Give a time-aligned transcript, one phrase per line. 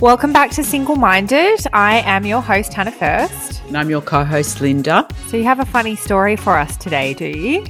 [0.00, 1.60] Welcome back to Single Minded.
[1.74, 3.62] I am your host, Hannah First.
[3.66, 5.06] And I'm your co host, Linda.
[5.26, 7.66] So, you have a funny story for us today, do you?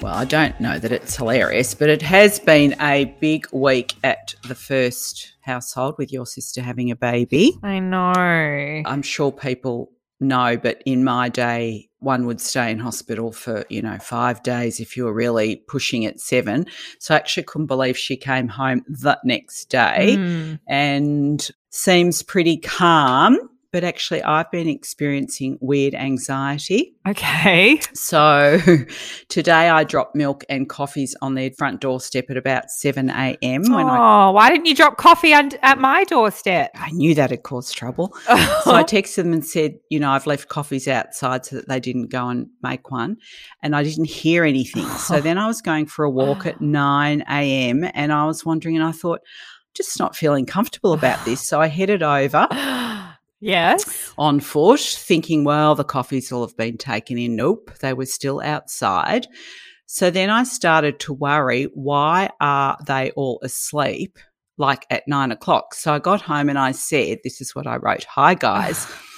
[0.00, 4.34] Well, I don't know that it's hilarious, but it has been a big week at
[4.48, 7.58] the first household with your sister having a baby.
[7.62, 8.12] I know.
[8.14, 13.82] I'm sure people know, but in my day, one would stay in hospital for, you
[13.82, 16.66] know, five days if you were really pushing at seven.
[17.00, 20.58] So I actually couldn't believe she came home the next day Mm.
[20.68, 23.36] and seems pretty calm.
[23.74, 26.94] But actually, I've been experiencing weird anxiety.
[27.08, 27.80] Okay.
[27.92, 28.60] So
[29.28, 33.62] today I dropped milk and coffees on their front doorstep at about 7 a.m.
[33.62, 36.70] when I, oh, why didn't you drop coffee at my doorstep?
[36.76, 38.16] I knew that had caused trouble.
[38.28, 38.60] Oh.
[38.64, 41.80] So I texted them and said, you know, I've left coffees outside so that they
[41.80, 43.16] didn't go and make one.
[43.60, 44.86] And I didn't hear anything.
[44.98, 47.84] So then I was going for a walk at 9 a.m.
[47.92, 49.20] and I was wondering, and I thought,
[49.74, 51.46] just not feeling comfortable about this.
[51.46, 52.46] So I headed over
[53.40, 54.12] yes.
[54.18, 57.36] on foot, thinking, well, the coffees will have been taken in.
[57.36, 59.26] Nope, they were still outside.
[59.86, 64.18] So then I started to worry, why are they all asleep?
[64.56, 65.74] Like at nine o'clock.
[65.74, 68.04] So I got home and I said, This is what I wrote.
[68.04, 68.86] Hi, guys,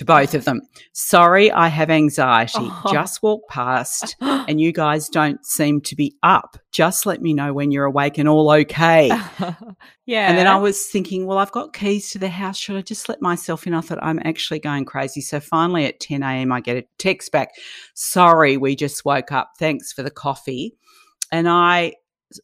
[0.00, 0.62] to both of them.
[0.92, 2.58] Sorry, I have anxiety.
[2.82, 2.92] Oh.
[2.92, 6.56] Just walk past and you guys don't seem to be up.
[6.72, 9.08] Just let me know when you're awake and all okay.
[10.06, 10.28] yeah.
[10.28, 12.56] And then I was thinking, well, I've got keys to the house.
[12.56, 13.74] Should I just let myself in?
[13.74, 15.20] I thought I'm actually going crazy.
[15.20, 17.50] So finally at 10 a.m., I get a text back.
[17.94, 19.52] Sorry, we just woke up.
[19.58, 20.74] Thanks for the coffee.
[21.30, 21.94] And I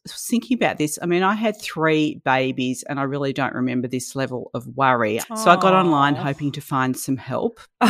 [0.07, 0.99] thinking about this.
[1.01, 5.19] I mean, I had three babies and I really don't remember this level of worry.
[5.19, 7.59] So I got online hoping to find some help.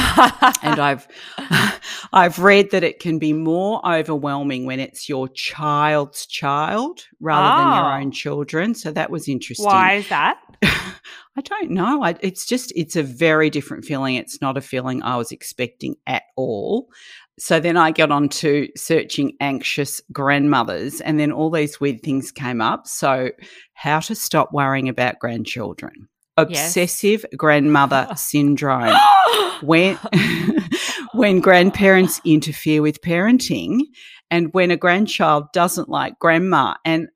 [0.63, 1.07] And I've
[2.13, 7.67] I've read that it can be more overwhelming when it's your child's child rather than
[7.67, 7.75] Oh.
[7.77, 8.11] your own ah.
[8.11, 8.75] children.
[8.75, 9.65] So that was interesting.
[9.65, 10.39] Why is that?
[10.63, 12.03] I don't know.
[12.03, 14.15] I, it's just, it's a very different feeling.
[14.15, 16.89] It's not a feeling I was expecting at all.
[17.39, 22.31] So then I got on to searching anxious grandmothers, and then all these weird things
[22.31, 22.87] came up.
[22.87, 23.29] So,
[23.73, 26.69] how to stop worrying about grandchildren, Yes.
[26.75, 28.95] obsessive grandmother syndrome
[29.61, 29.97] when
[31.13, 33.81] when grandparents interfere with parenting
[34.29, 37.07] and when a grandchild doesn't like grandma and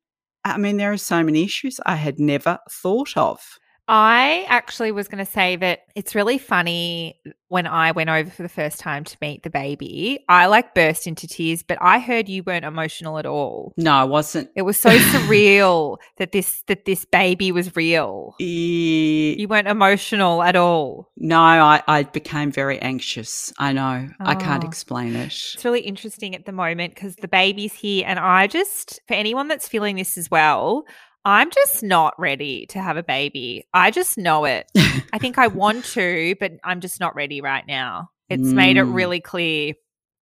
[0.43, 3.59] I mean there are so many issues I had never thought of.
[3.93, 7.19] I actually was going to say that it's really funny
[7.49, 10.23] when I went over for the first time to meet the baby.
[10.29, 13.73] I like burst into tears, but I heard you weren't emotional at all.
[13.75, 14.49] No, I wasn't.
[14.55, 18.33] It was so surreal that this that this baby was real.
[18.39, 21.11] You weren't emotional at all.
[21.17, 23.51] no, I, I became very anxious.
[23.59, 24.07] I know.
[24.21, 24.67] I can't Oh.
[24.67, 25.25] explain it.
[25.53, 29.49] It's really interesting at the moment because the baby's here, and I just, for anyone
[29.49, 30.85] that's feeling this as well,
[31.23, 33.67] I'm just not ready to have a baby.
[33.73, 34.65] I just know it.
[35.13, 38.09] I think I want to, but I'm just not ready right now.
[38.29, 38.93] It's made it Mm.
[38.95, 39.73] really clear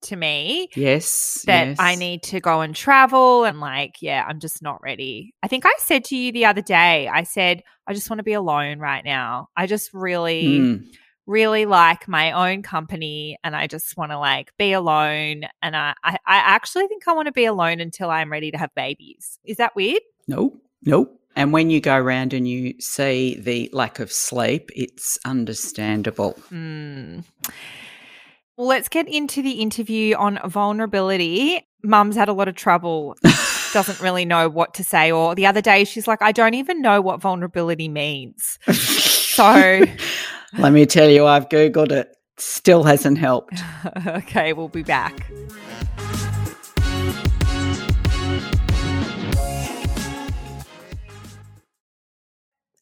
[0.04, 1.44] to me Yes.
[1.46, 1.78] that yes.
[1.80, 5.34] I need to go and travel and like, yeah, I'm just not ready.
[5.44, 8.24] I think I said to you the other day, I said, I just want to
[8.24, 9.50] be alone right now.
[9.56, 10.86] I just really Mm.
[11.28, 15.44] really like my own company and I just want to like be alone.
[15.62, 18.58] And I, I, I actually think I want to be alone until I'm ready to
[18.58, 19.38] have babies.
[19.46, 20.02] Is that weird?
[20.28, 20.60] Nope.
[20.84, 21.16] Nope.
[21.36, 26.32] And when you go around and you see the lack of sleep, it's understandable.
[26.50, 27.20] Hmm.
[28.58, 31.66] Well, let's get into the interview on vulnerability.
[31.82, 33.16] Mum's had a lot of trouble,
[33.72, 35.12] doesn't really know what to say.
[35.12, 38.60] Or the other day, she's like, I don't even know what vulnerability means.
[38.74, 39.86] So,
[40.58, 42.16] Let me tell you, I've Googled it.
[42.38, 43.62] Still hasn't helped.
[44.08, 45.32] okay, we'll be back.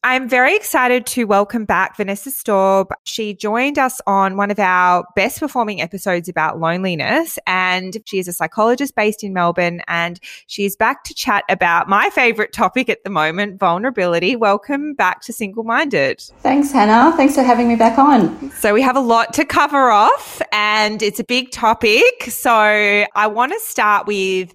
[0.08, 2.94] I'm very excited to welcome back Vanessa Staub.
[3.04, 8.30] She joined us on one of our best performing episodes about loneliness, and she is
[8.30, 9.82] a psychologist based in Melbourne.
[9.90, 14.38] And she's back to chat about my favorite topic at the moment vulnerability.
[14.38, 16.22] Welcome back to Single Minded.
[16.40, 17.14] Thanks, Hannah.
[17.18, 18.50] Thanks for having me back on.
[18.52, 22.24] So we have a lot to cover off and it's a big topic.
[22.30, 24.54] So I want to start with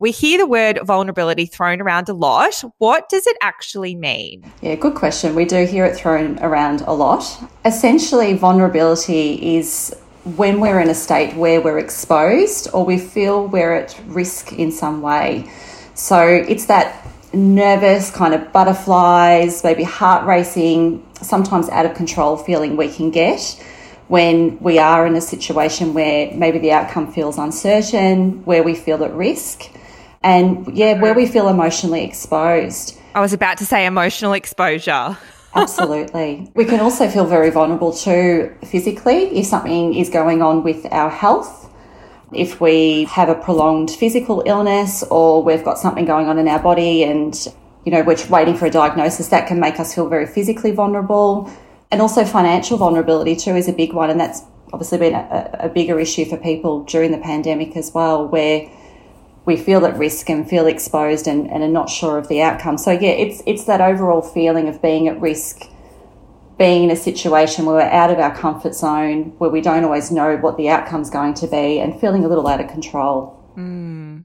[0.00, 2.64] we hear the word vulnerability thrown around a lot.
[2.78, 4.50] What does it actually mean?
[4.60, 5.34] Yeah, good question.
[5.34, 7.24] We do hear it thrown around a lot.
[7.64, 9.94] Essentially, vulnerability is
[10.36, 14.72] when we're in a state where we're exposed or we feel we're at risk in
[14.72, 15.50] some way.
[15.94, 22.76] So it's that nervous kind of butterflies, maybe heart racing, sometimes out of control feeling
[22.76, 23.40] we can get
[24.08, 29.02] when we are in a situation where maybe the outcome feels uncertain, where we feel
[29.04, 29.70] at risk.
[30.24, 32.98] And yeah, where we feel emotionally exposed.
[33.14, 35.18] I was about to say emotional exposure.
[35.54, 36.50] Absolutely.
[36.54, 41.10] We can also feel very vulnerable too physically if something is going on with our
[41.10, 41.70] health.
[42.32, 46.58] If we have a prolonged physical illness or we've got something going on in our
[46.58, 47.36] body and,
[47.84, 51.48] you know, we're waiting for a diagnosis, that can make us feel very physically vulnerable.
[51.92, 54.10] And also financial vulnerability too is a big one.
[54.10, 54.40] And that's
[54.72, 58.68] obviously been a, a bigger issue for people during the pandemic as well, where
[59.46, 62.78] we feel at risk and feel exposed and, and are not sure of the outcome.
[62.78, 65.62] So yeah, it's it's that overall feeling of being at risk,
[66.58, 70.10] being in a situation where we're out of our comfort zone, where we don't always
[70.10, 73.38] know what the outcome's going to be, and feeling a little out of control.
[73.56, 74.24] Mm.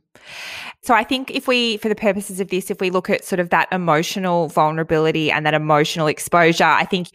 [0.81, 3.39] So I think if we, for the purposes of this, if we look at sort
[3.39, 7.09] of that emotional vulnerability and that emotional exposure, I think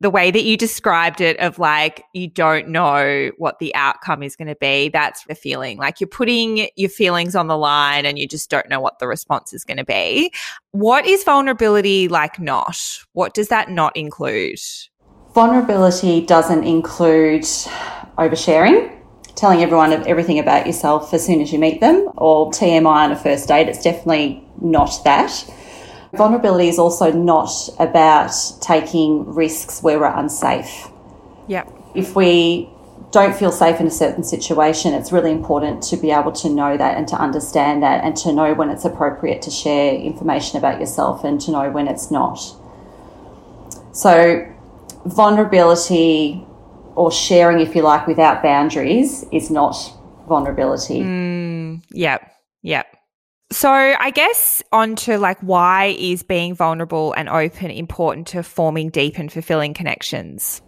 [0.00, 4.36] the way that you described it of like you don't know what the outcome is
[4.36, 5.78] going to be that's the feeling.
[5.78, 9.08] Like you're putting your feelings on the line and you just don't know what the
[9.08, 10.32] response is going to be.
[10.72, 12.78] What is vulnerability like not?
[13.12, 14.58] What does that not include?
[15.34, 17.42] Vulnerability doesn't include
[18.18, 18.92] oversharing
[19.36, 23.16] telling everyone everything about yourself as soon as you meet them or tmi on a
[23.16, 23.68] first date.
[23.68, 25.44] It's definitely not that
[26.16, 30.88] Vulnerability is also not about taking risks where we're unsafe.
[31.48, 31.64] Yeah.
[31.94, 32.68] If we
[33.10, 36.76] don't feel safe in a certain situation, it's really important to be able to know
[36.76, 40.80] that and to understand that and to know when it's appropriate to share information about
[40.80, 42.38] yourself and to know when it's not.
[43.92, 44.46] So,
[45.06, 46.44] vulnerability
[46.94, 49.76] or sharing, if you like, without boundaries is not
[50.28, 51.00] vulnerability.
[51.00, 52.18] Mm, yeah,
[52.62, 52.82] yeah.
[53.50, 58.90] So, I guess on to like why is being vulnerable and open important to forming
[58.90, 60.62] deep and fulfilling connections?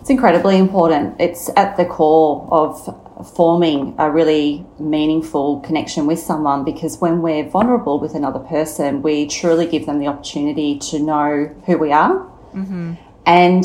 [0.00, 1.18] It's incredibly important.
[1.18, 7.48] It's at the core of forming a really meaningful connection with someone because when we're
[7.48, 12.18] vulnerable with another person, we truly give them the opportunity to know who we are.
[12.54, 12.94] Mm-hmm.
[13.24, 13.64] And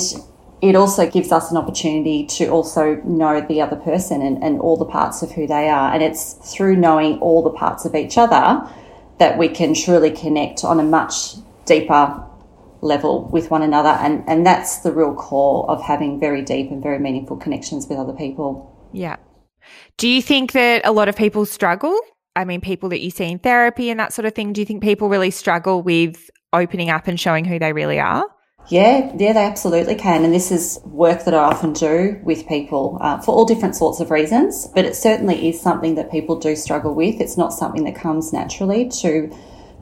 [0.62, 4.78] it also gives us an opportunity to also know the other person and, and all
[4.78, 5.92] the parts of who they are.
[5.92, 8.64] And it's through knowing all the parts of each other
[9.18, 11.36] that we can truly connect on a much
[11.66, 12.24] deeper
[12.82, 13.90] level with one another.
[13.90, 17.98] And, and that's the real core of having very deep and very meaningful connections with
[17.98, 18.90] other people.
[18.94, 19.18] Yeah.
[19.98, 22.00] Do you think that a lot of people struggle?
[22.36, 24.66] I mean, people that you see in therapy and that sort of thing, do you
[24.66, 28.26] think people really struggle with opening up and showing who they really are?
[28.70, 30.24] Yeah, yeah, they absolutely can.
[30.24, 34.00] And this is work that I often do with people uh, for all different sorts
[34.00, 34.68] of reasons.
[34.74, 37.20] But it certainly is something that people do struggle with.
[37.20, 39.36] It's not something that comes naturally to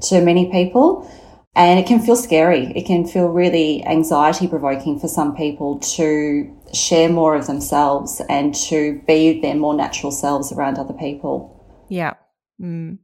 [0.07, 1.09] to many people.
[1.55, 2.71] And it can feel scary.
[2.75, 8.55] It can feel really anxiety provoking for some people to share more of themselves and
[8.55, 11.85] to be their more natural selves around other people.
[11.89, 12.13] Yeah.
[12.61, 12.99] Mm.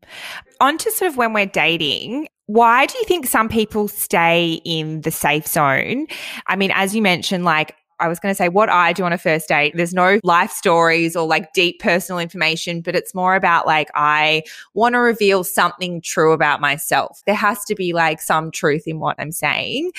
[0.61, 5.01] On to sort of when we're dating, why do you think some people stay in
[5.01, 6.07] the safe zone?
[6.47, 9.13] I mean, as you mentioned, like I was going to say what I do on
[9.13, 9.73] a first date.
[9.75, 14.43] There's no life stories or like deep personal information, but it's more about like I
[14.73, 17.21] want to reveal something true about myself.
[17.25, 19.91] There has to be like some truth in what I'm saying.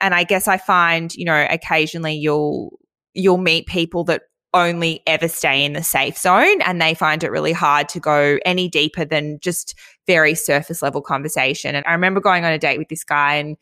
[0.00, 2.78] And I guess I find, you know, occasionally you'll
[3.14, 4.22] you'll meet people that
[4.54, 8.38] only ever stay in the safe zone and they find it really hard to go
[8.44, 9.74] any deeper than just
[10.06, 11.74] very surface level conversation.
[11.74, 13.56] And I remember going on a date with this guy and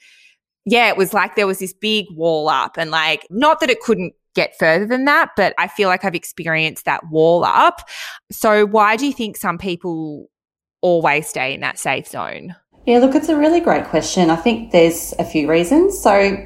[0.67, 3.81] yeah, it was like there was this big wall up and like not that it
[3.81, 7.89] couldn't get further than that, but I feel like I've experienced that wall up.
[8.31, 10.29] So why do you think some people
[10.83, 12.55] always stay in that safe zone?
[12.87, 14.31] Yeah, look, it's a really great question.
[14.31, 16.01] I think there's a few reasons.
[16.01, 16.37] So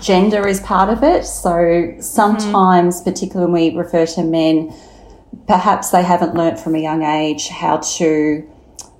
[0.00, 1.24] gender is part of it.
[1.24, 3.10] So sometimes, mm-hmm.
[3.10, 4.74] particularly when we refer to men,
[5.46, 8.48] perhaps they haven't learnt from a young age how to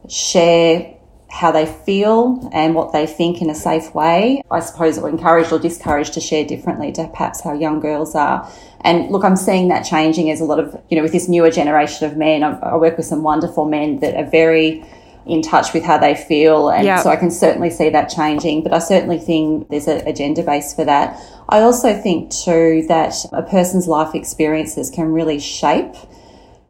[0.08, 0.94] share
[1.30, 4.42] how they feel and what they think in a safe way.
[4.50, 8.46] I suppose or encouraged or discouraged to share differently to perhaps how young girls are.
[8.82, 11.50] And look, I'm seeing that changing as a lot of, you know, with this newer
[11.50, 12.42] generation of men.
[12.42, 14.84] I, I work with some wonderful men that are very
[15.26, 16.68] in touch with how they feel.
[16.68, 17.02] And yep.
[17.02, 20.42] so I can certainly see that changing, but I certainly think there's a, a gender
[20.42, 21.20] base for that.
[21.48, 25.94] I also think too that a person's life experiences can really shape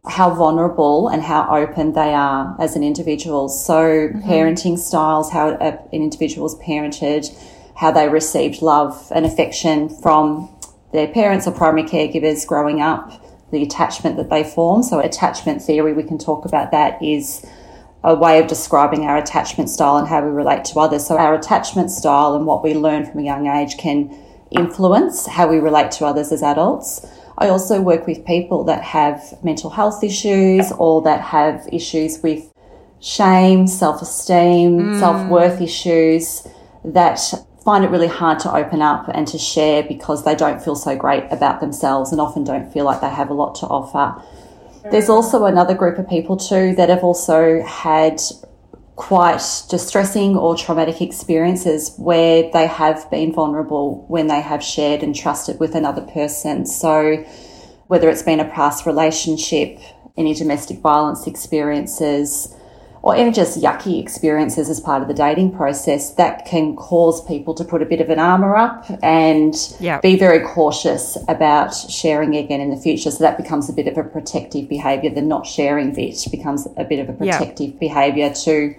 [0.09, 3.49] how vulnerable and how open they are as an individual.
[3.49, 4.29] So mm-hmm.
[4.29, 7.31] parenting styles, how an individual's parented,
[7.77, 10.49] how they received love and affection from
[10.93, 14.83] their parents or primary caregivers growing up, the attachment that they form.
[14.83, 17.47] So attachment theory, we can talk about that is
[18.05, 21.07] a way of describing our attachment style and how we relate to others.
[21.07, 24.17] So our attachment style and what we learn from a young age can
[24.51, 27.07] influence how we relate to others as adults.
[27.39, 32.53] I also work with people that have mental health issues or that have issues with
[33.01, 34.99] shame, self esteem, mm.
[34.99, 36.47] self worth issues
[36.85, 37.21] that
[37.65, 40.97] find it really hard to open up and to share because they don't feel so
[40.97, 44.21] great about themselves and often don't feel like they have a lot to offer.
[44.91, 48.21] There's also another group of people too that have also had
[48.97, 55.15] quite distressing or traumatic experiences where they have been vulnerable when they have shared and
[55.15, 56.67] trusted with another person.
[56.67, 57.25] So
[57.87, 59.79] whether it's been a past relationship,
[60.17, 62.55] any domestic violence experiences,
[63.03, 67.53] or even just yucky experiences as part of the dating process, that can cause people
[67.53, 70.01] to put a bit of an armor up and yep.
[70.03, 73.11] be very cautious about sharing again in the future.
[73.11, 75.11] So that becomes a bit of a protective behaviour.
[75.11, 77.81] The not sharing bit becomes a bit of a protective yep.
[77.81, 78.75] behaviour to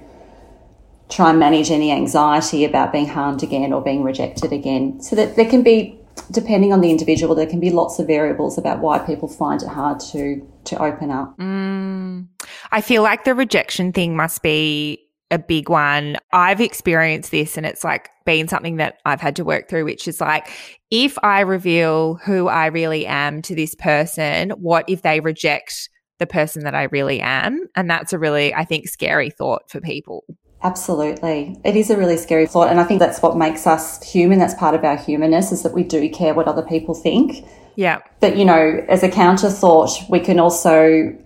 [1.09, 5.01] try and manage any anxiety about being harmed again or being rejected again.
[5.01, 5.99] So that there can be
[6.31, 9.69] depending on the individual, there can be lots of variables about why people find it
[9.69, 11.37] hard to to open up.
[11.37, 12.27] Mm.
[12.71, 14.99] I feel like the rejection thing must be
[15.31, 16.15] a big one.
[16.31, 20.07] I've experienced this and it's like been something that I've had to work through, which
[20.07, 20.47] is like,
[20.91, 25.89] if I reveal who I really am to this person, what if they reject
[26.19, 27.67] the person that I really am?
[27.75, 30.23] And that's a really, I think, scary thought for people.
[30.63, 31.59] Absolutely.
[31.65, 32.69] It is a really scary thought.
[32.69, 34.39] And I think that's what makes us human.
[34.39, 37.45] That's part of our humanness is that we do care what other people think.
[37.75, 37.99] Yeah.
[38.21, 41.17] But, you know, as a counter thought, we can also,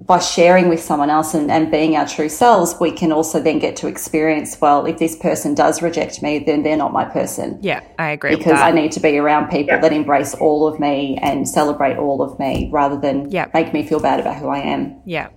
[0.00, 3.58] by sharing with someone else and, and being our true selves, we can also then
[3.58, 7.58] get to experience, well, if this person does reject me, then they're not my person.
[7.62, 8.36] Yeah, I agree.
[8.36, 9.80] Because I need to be around people yeah.
[9.80, 13.48] that embrace all of me and celebrate all of me rather than yeah.
[13.52, 15.00] make me feel bad about who I am.
[15.04, 15.30] Yeah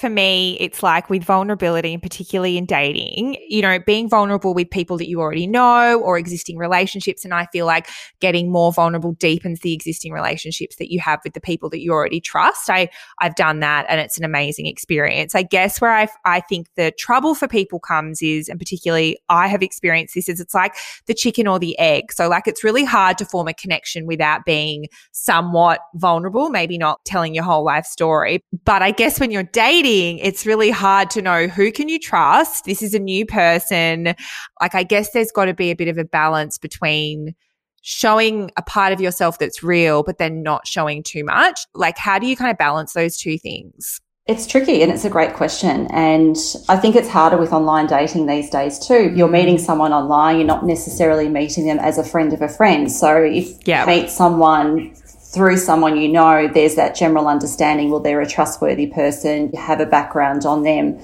[0.00, 4.70] for me, it's like with vulnerability and particularly in dating, you know, being vulnerable with
[4.70, 7.22] people that you already know or existing relationships.
[7.22, 7.86] And I feel like
[8.18, 11.92] getting more vulnerable deepens the existing relationships that you have with the people that you
[11.92, 12.70] already trust.
[12.70, 12.88] I,
[13.20, 15.34] I've done that and it's an amazing experience.
[15.34, 19.48] I guess where I, I think the trouble for people comes is, and particularly I
[19.48, 20.76] have experienced this, is it's like
[21.08, 22.10] the chicken or the egg.
[22.12, 27.04] So like it's really hard to form a connection without being somewhat vulnerable, maybe not
[27.04, 28.42] telling your whole life story.
[28.64, 32.64] But I guess when you're dating, it's really hard to know who can you trust.
[32.64, 34.14] This is a new person.
[34.60, 37.34] Like, I guess there's got to be a bit of a balance between
[37.82, 41.60] showing a part of yourself that's real, but then not showing too much.
[41.74, 44.00] Like, how do you kind of balance those two things?
[44.26, 45.88] It's tricky and it's a great question.
[45.90, 46.36] And
[46.68, 49.12] I think it's harder with online dating these days too.
[49.16, 52.92] You're meeting someone online, you're not necessarily meeting them as a friend of a friend.
[52.92, 53.80] So if yeah.
[53.80, 54.94] you meet someone
[55.32, 59.80] through someone you know, there's that general understanding, well, they're a trustworthy person, you have
[59.80, 61.00] a background on them.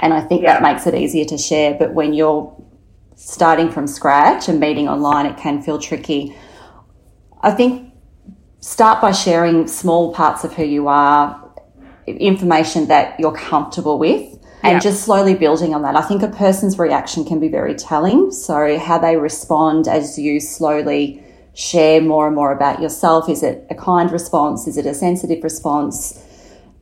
[0.00, 0.54] And I think yeah.
[0.54, 1.74] that makes it easier to share.
[1.74, 2.54] But when you're
[3.14, 6.36] starting from scratch and meeting online, it can feel tricky.
[7.40, 7.92] I think
[8.60, 11.44] start by sharing small parts of who you are,
[12.06, 14.80] information that you're comfortable with, and yeah.
[14.80, 15.94] just slowly building on that.
[15.94, 18.32] I think a person's reaction can be very telling.
[18.32, 21.22] So, how they respond as you slowly
[21.58, 23.28] share more and more about yourself?
[23.28, 24.68] Is it a kind response?
[24.68, 26.24] Is it a sensitive response?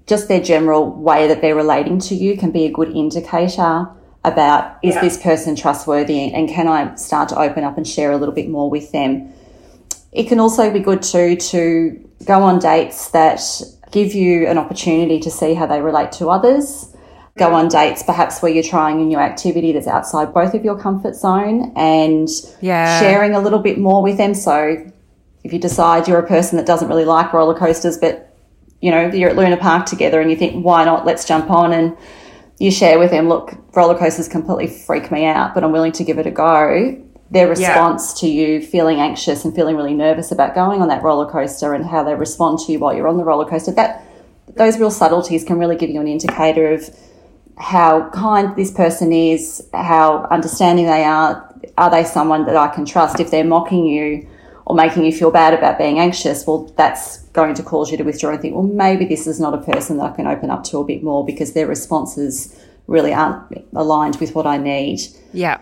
[0.07, 3.89] Just their general way that they're relating to you can be a good indicator
[4.23, 5.01] about is yeah.
[5.01, 8.51] this person trustworthy and can I start to open up and share a little bit
[8.51, 9.33] more with them?
[10.13, 13.41] It can also be good too to go on dates that
[13.93, 16.95] give you an opportunity to see how they relate to others
[17.37, 20.79] go on dates perhaps where you're trying a new activity that's outside both of your
[20.79, 22.29] comfort zone and
[22.61, 22.99] yeah.
[22.99, 24.35] sharing a little bit more with them.
[24.35, 24.91] So
[25.45, 28.35] if you decide you're a person that doesn't really like roller coasters, but
[28.81, 31.05] you know, you're at Luna Park together and you think, why not?
[31.05, 31.97] Let's jump on and
[32.59, 36.05] you share with them, look, roller coasters completely freak me out, but I'm willing to
[36.05, 37.03] give it a go.
[37.31, 38.21] Their response yeah.
[38.21, 41.85] to you feeling anxious and feeling really nervous about going on that roller coaster and
[41.85, 44.05] how they respond to you while you're on the roller coaster, that
[44.55, 46.89] those real subtleties can really give you an indicator of
[47.59, 51.43] how kind this person is, how understanding they are.
[51.79, 53.21] Are they someone that I can trust?
[53.21, 54.27] If they're mocking you
[54.67, 58.05] or making you feel bad about being anxious, well, that's going to cause you to
[58.05, 60.65] withdraw and think, well, maybe this is not a person that I can open up
[60.65, 63.43] to a bit more because their responses really aren't
[63.75, 65.01] aligned with what I need.
[65.33, 65.59] Yeah.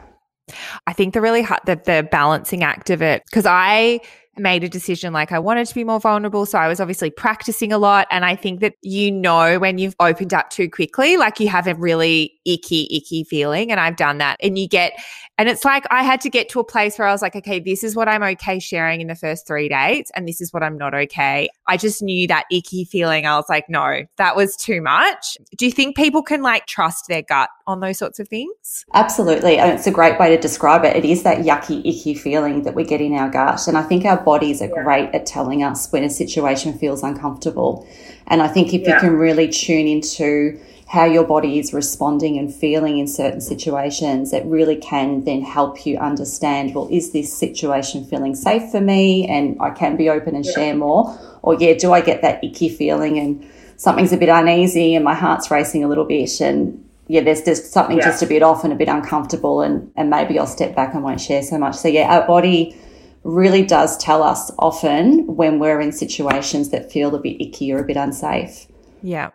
[0.86, 4.00] I think the really hard, the, the balancing act of it, because I
[4.38, 6.46] made a decision like I wanted to be more vulnerable.
[6.46, 8.06] So I was obviously practicing a lot.
[8.10, 11.66] And I think that you know when you've opened up too quickly, like you have
[11.66, 13.70] a really icky, icky feeling.
[13.70, 14.36] And I've done that.
[14.40, 14.92] And you get,
[15.38, 17.58] and it's like I had to get to a place where I was like, okay,
[17.58, 20.62] this is what I'm okay sharing in the first three dates, and this is what
[20.62, 21.48] I'm not okay.
[21.66, 23.26] I just knew that icky feeling.
[23.26, 25.36] I was like, no, that was too much.
[25.56, 28.84] Do you think people can like trust their gut on those sorts of things?
[28.94, 29.58] Absolutely.
[29.58, 30.96] And it's a great way to describe it.
[30.96, 33.66] It is that yucky, icky feeling that we get in our gut.
[33.66, 34.82] And I think our bodies are yeah.
[34.82, 37.86] great at telling us when a situation feels uncomfortable.
[38.26, 38.94] And I think if yeah.
[38.94, 44.32] you can really tune into how your body is responding and feeling in certain situations,
[44.32, 49.26] it really can then help you understand well, is this situation feeling safe for me
[49.26, 50.52] and I can be open and yeah.
[50.52, 51.18] share more?
[51.42, 55.14] Or, yeah, do I get that icky feeling and something's a bit uneasy and my
[55.14, 58.04] heart's racing a little bit and yeah, there's just something yeah.
[58.04, 61.02] just a bit off and a bit uncomfortable and, and maybe I'll step back and
[61.02, 61.74] won't share so much.
[61.74, 62.76] So yeah, our body
[63.24, 67.78] really does tell us often when we're in situations that feel a bit icky or
[67.78, 68.66] a bit unsafe.
[69.02, 69.30] Yeah.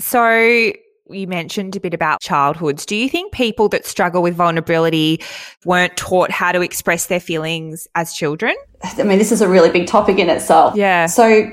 [0.00, 0.72] So
[1.10, 2.86] you mentioned a bit about childhoods.
[2.86, 5.22] Do you think people that struggle with vulnerability
[5.64, 8.54] weren't taught how to express their feelings as children?
[8.82, 10.74] I mean, this is a really big topic in itself.
[10.76, 11.06] Yeah.
[11.06, 11.50] So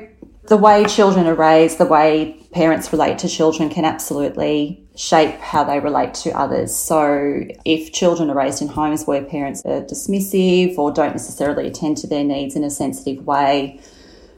[0.47, 5.63] the way children are raised, the way parents relate to children can absolutely shape how
[5.63, 6.75] they relate to others.
[6.75, 11.97] So, if children are raised in homes where parents are dismissive or don't necessarily attend
[11.97, 13.79] to their needs in a sensitive way,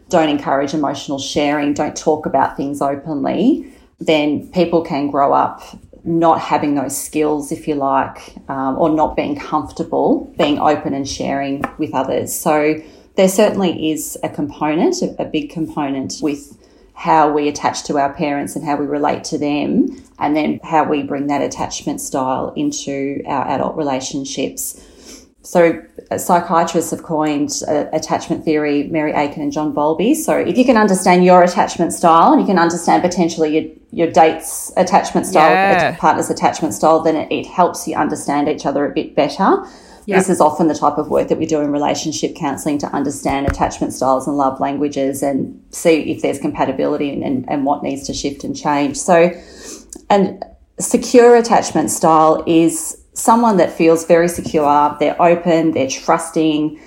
[0.10, 5.62] don't encourage emotional sharing, don't talk about things openly, then people can grow up
[6.06, 11.08] not having those skills, if you like, um, or not being comfortable being open and
[11.08, 12.34] sharing with others.
[12.34, 12.76] So,
[13.16, 16.58] there certainly is a component, a, a big component with
[16.94, 20.84] how we attach to our parents and how we relate to them, and then how
[20.84, 24.82] we bring that attachment style into our adult relationships.
[25.46, 30.16] So, uh, psychiatrists have coined uh, attachment theory, Mary Aiken and John Bowlby.
[30.16, 34.12] So, if you can understand your attachment style and you can understand potentially your, your
[34.12, 35.98] date's attachment style, yeah.
[35.98, 39.68] partner's attachment style, then it, it helps you understand each other a bit better.
[40.06, 43.48] This is often the type of work that we do in relationship counselling to understand
[43.48, 48.06] attachment styles and love languages and see if there's compatibility and, and, and what needs
[48.08, 48.98] to shift and change.
[48.98, 49.32] So,
[50.10, 50.44] and
[50.80, 56.82] secure attachment style is someone that feels very secure, they're open, they're trusting,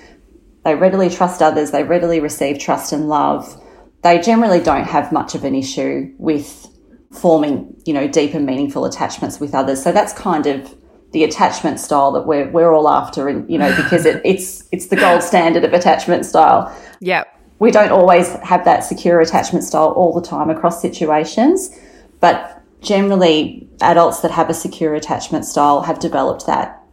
[0.63, 3.61] they readily trust others, they readily receive trust and love.
[4.03, 6.67] They generally don't have much of an issue with
[7.11, 9.81] forming, you know, deep and meaningful attachments with others.
[9.81, 10.75] So that's kind of
[11.11, 14.87] the attachment style that we're we're all after, and you know, because it, it's it's
[14.87, 16.75] the gold standard of attachment style.
[16.99, 17.23] Yeah,
[17.59, 21.77] we don't always have that secure attachment style all the time across situations,
[22.19, 26.83] but generally, adults that have a secure attachment style have developed that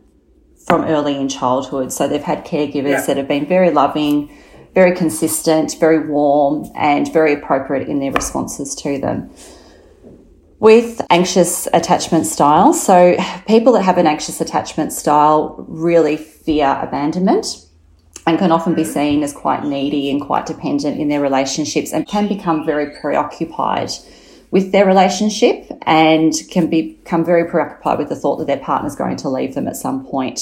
[0.67, 1.93] from early in childhood.
[1.93, 3.07] So they've had caregivers yeah.
[3.07, 4.35] that have been very loving,
[4.75, 9.31] very consistent, very warm, and very appropriate in their responses to them
[10.65, 12.73] with anxious attachment style.
[12.73, 17.67] So, people that have an anxious attachment style really fear abandonment
[18.27, 18.93] and can often be mm-hmm.
[18.93, 23.91] seen as quite needy and quite dependent in their relationships and can become very preoccupied
[24.53, 29.17] with their relationship and can become very preoccupied with the thought that their partner's going
[29.17, 30.39] to leave them at some point.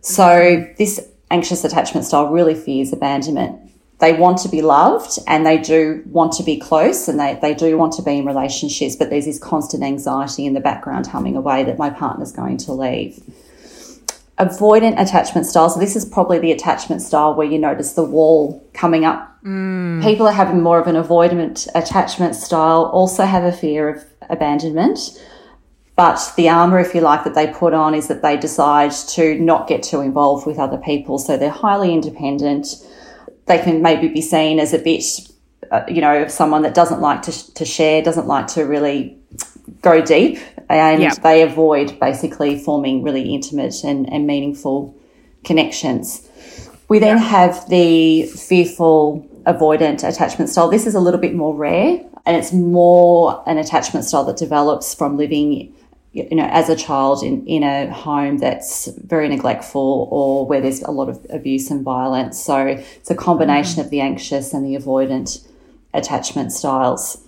[0.00, 0.72] So, mm-hmm.
[0.78, 3.63] this anxious attachment style really fears abandonment
[4.04, 7.54] they want to be loved and they do want to be close and they, they
[7.54, 11.36] do want to be in relationships, but there's this constant anxiety in the background humming
[11.36, 13.22] away that my partner's going to leave.
[14.38, 15.70] Avoidant attachment style.
[15.70, 19.42] So, this is probably the attachment style where you notice the wall coming up.
[19.42, 20.02] Mm.
[20.02, 24.98] People are having more of an avoidant attachment style, also have a fear of abandonment.
[25.96, 29.38] But the armor, if you like, that they put on is that they decide to
[29.38, 31.18] not get too involved with other people.
[31.18, 32.74] So, they're highly independent
[33.46, 35.04] they can maybe be seen as a bit,
[35.70, 39.18] uh, you know, someone that doesn't like to, to share, doesn't like to really
[39.82, 41.22] go deep, and yep.
[41.22, 44.94] they avoid basically forming really intimate and, and meaningful
[45.44, 46.28] connections.
[46.88, 47.26] We then yep.
[47.26, 50.68] have the fearful avoidant attachment style.
[50.68, 54.94] This is a little bit more rare and it's more an attachment style that develops
[54.94, 55.74] from living
[56.14, 60.80] you know, as a child in, in a home that's very neglectful or where there's
[60.82, 62.40] a lot of abuse and violence.
[62.40, 63.80] So it's a combination mm-hmm.
[63.80, 65.44] of the anxious and the avoidant
[65.92, 67.20] attachment styles.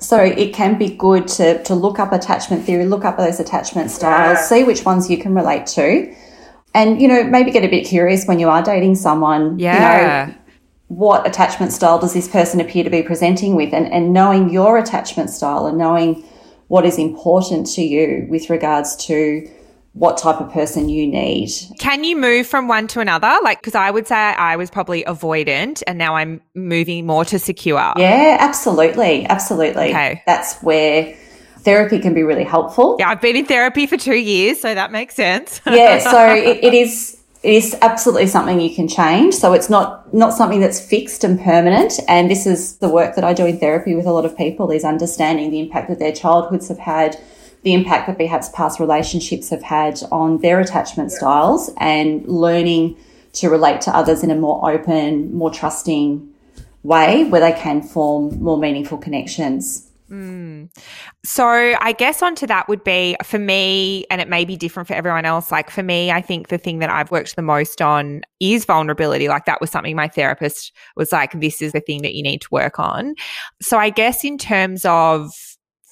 [0.00, 3.92] So it can be good to, to look up attachment theory, look up those attachment
[3.92, 6.12] styles, see which ones you can relate to.
[6.74, 9.58] And, you know, maybe get a bit curious when you are dating someone.
[9.60, 10.26] Yeah.
[10.26, 10.38] You know,
[10.88, 13.72] what attachment style does this person appear to be presenting with?
[13.72, 16.24] And, and knowing your attachment style and knowing
[16.68, 19.48] what is important to you with regards to
[19.96, 21.50] what type of person you need.
[21.78, 23.34] Can you move from one to another?
[23.42, 27.38] Like, because I would say I was probably avoidant and now I'm moving more to
[27.38, 27.94] secure.
[27.96, 29.24] Yeah, absolutely.
[29.26, 29.88] Absolutely.
[29.88, 30.22] Okay.
[30.26, 31.16] That's where
[31.60, 32.96] therapy can be really helpful.
[32.98, 35.62] Yeah, I've been in therapy for two years, so that makes sense.
[35.66, 37.15] yeah, so it, it is
[37.46, 39.32] it is absolutely something you can change.
[39.32, 41.92] So it's not, not something that's fixed and permanent.
[42.08, 44.72] And this is the work that I do in therapy with a lot of people
[44.72, 47.16] is understanding the impact that their childhoods have had,
[47.62, 52.96] the impact that perhaps past relationships have had on their attachment styles and learning
[53.34, 56.28] to relate to others in a more open, more trusting
[56.82, 59.88] way where they can form more meaningful connections.
[60.10, 60.70] Mm.
[61.24, 61.46] So
[61.80, 65.24] I guess onto that would be for me, and it may be different for everyone
[65.24, 65.50] else.
[65.50, 69.28] Like for me, I think the thing that I've worked the most on is vulnerability.
[69.28, 72.40] Like that was something my therapist was like, this is the thing that you need
[72.42, 73.14] to work on.
[73.60, 75.30] So I guess in terms of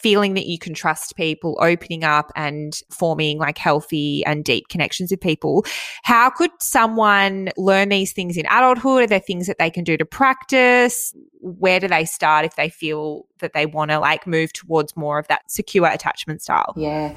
[0.04, 5.10] feeling that you can trust people, opening up and forming like healthy and deep connections
[5.10, 5.64] with people.
[6.02, 9.04] How could someone learn these things in adulthood?
[9.04, 11.14] Are there things that they can do to practice?
[11.40, 15.18] Where do they start if they feel that they want to like move towards more
[15.18, 16.74] of that secure attachment style?
[16.76, 17.16] Yeah,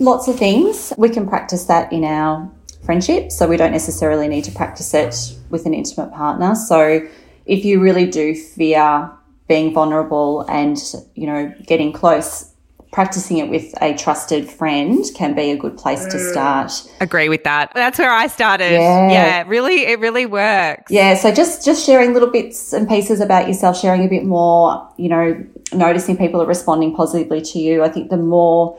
[0.00, 0.92] lots of things.
[0.98, 2.50] We can practice that in our
[2.84, 6.56] friendship, so we don't necessarily need to practice it with an intimate partner.
[6.56, 7.06] So
[7.46, 9.12] if you really do fear
[9.48, 10.78] being vulnerable and,
[11.14, 12.52] you know, getting close,
[12.92, 16.32] practicing it with a trusted friend can be a good place to mm.
[16.32, 16.72] start.
[17.00, 17.72] Agree with that.
[17.74, 18.72] That's where I started.
[18.72, 19.10] Yeah.
[19.10, 20.90] yeah, really it really works.
[20.90, 24.88] Yeah, so just just sharing little bits and pieces about yourself, sharing a bit more,
[24.96, 27.82] you know, noticing people are responding positively to you.
[27.82, 28.78] I think the more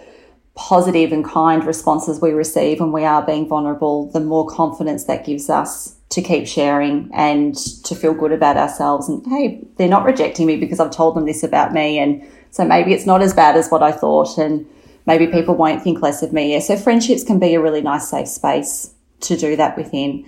[0.56, 5.26] positive and kind responses we receive when we are being vulnerable, the more confidence that
[5.26, 9.10] gives us to keep sharing and to feel good about ourselves.
[9.10, 11.98] And hey, they're not rejecting me because I've told them this about me.
[12.00, 14.38] And so maybe it's not as bad as what I thought.
[14.38, 14.66] And
[15.06, 16.54] maybe people won't think less of me.
[16.54, 20.26] Yeah, so friendships can be a really nice safe space to do that within.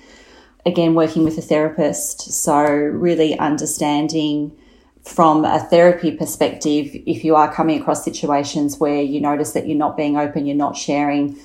[0.66, 2.22] Again, working with a therapist.
[2.32, 4.52] So really understanding
[5.04, 9.78] from a therapy perspective, if you are coming across situations where you notice that you're
[9.78, 11.40] not being open, you're not sharing,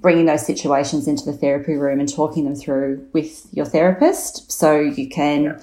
[0.00, 4.50] bringing those situations into the therapy room and talking them through with your therapist.
[4.50, 5.60] So you can yeah.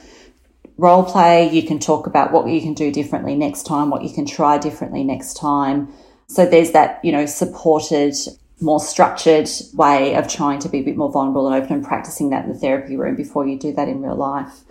[0.78, 4.14] role play, you can talk about what you can do differently next time, what you
[4.14, 5.94] can try differently next time.
[6.28, 8.16] So there's that, you know, supported,
[8.60, 12.30] more structured way of trying to be a bit more vulnerable and open and practicing
[12.32, 14.65] that in the therapy room before you do that in real life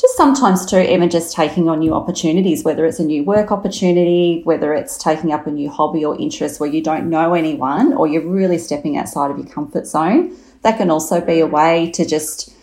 [0.00, 4.42] just sometimes too, even just taking on new opportunities, whether it's a new work opportunity,
[4.44, 8.06] whether it's taking up a new hobby or interest where you don't know anyone or
[8.06, 10.36] you're really stepping outside of your comfort zone.
[10.62, 12.54] That can also be a way to just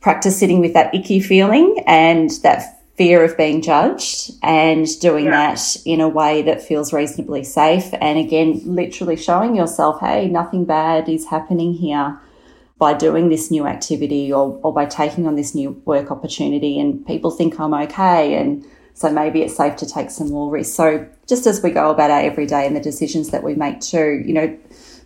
[0.00, 5.54] practice sitting with that icky feeling and that fear of being judged and doing yeah.
[5.54, 7.88] that in a way that feels reasonably safe.
[8.00, 12.20] And again, literally showing yourself, hey, nothing bad is happening here
[12.82, 17.06] by doing this new activity or, or by taking on this new work opportunity and
[17.06, 20.74] people think I'm okay and so maybe it's safe to take some more risks.
[20.74, 24.24] So just as we go about our everyday and the decisions that we make too,
[24.26, 24.58] you know,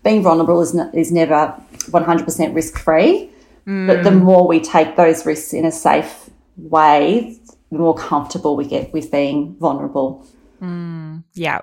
[0.03, 1.55] being vulnerable is, not, is never
[1.91, 3.31] 100% risk free,
[3.67, 3.87] mm.
[3.87, 7.39] but the more we take those risks in a safe way,
[7.71, 10.27] the more comfortable we get with being vulnerable.
[10.62, 11.61] Mm, yeah.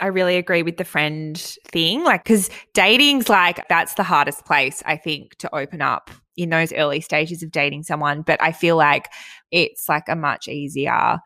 [0.00, 1.36] I really agree with the friend
[1.72, 2.04] thing.
[2.04, 6.72] Like, because dating's like, that's the hardest place, I think, to open up in those
[6.72, 8.22] early stages of dating someone.
[8.22, 9.08] But I feel like
[9.50, 11.18] it's like a much easier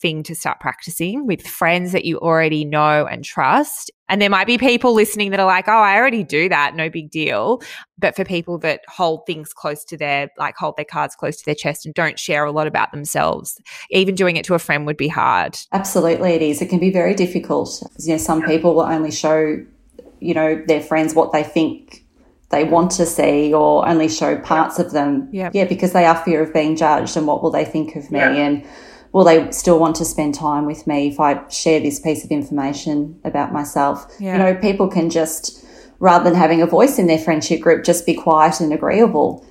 [0.00, 3.90] thing to start practicing with friends that you already know and trust.
[4.08, 6.90] And there might be people listening that are like, oh, I already do that, no
[6.90, 7.62] big deal.
[7.98, 11.44] But for people that hold things close to their, like hold their cards close to
[11.44, 13.60] their chest and don't share a lot about themselves,
[13.90, 15.56] even doing it to a friend would be hard.
[15.72, 16.60] Absolutely, it is.
[16.60, 17.82] It can be very difficult.
[17.98, 19.64] You know, some people will only show,
[20.18, 22.04] you know, their friends what they think
[22.50, 25.28] they want to see or only show parts of them.
[25.32, 25.50] Yeah.
[25.54, 28.20] Yeah, because they are fear of being judged and what will they think of me
[28.20, 28.66] and
[29.12, 32.30] will they still want to spend time with me if I share this piece of
[32.30, 34.10] information about myself?
[34.18, 34.32] Yeah.
[34.32, 35.64] You know, people can just,
[35.98, 39.46] rather than having a voice in their friendship group, just be quiet and agreeable.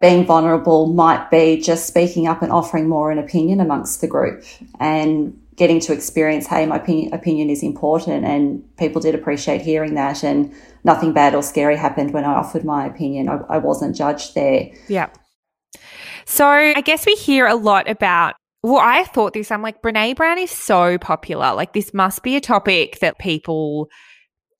[0.00, 4.44] Being vulnerable might be just speaking up and offering more an opinion amongst the group
[4.78, 9.94] and getting to experience, hey, my opinion, opinion is important and people did appreciate hearing
[9.94, 13.28] that and nothing bad or scary happened when I offered my opinion.
[13.28, 14.70] I, I wasn't judged there.
[14.86, 15.08] Yeah.
[16.26, 19.50] So I guess we hear a lot about well, I thought this.
[19.50, 21.54] I'm like, Brene Brown is so popular.
[21.54, 23.88] Like, this must be a topic that people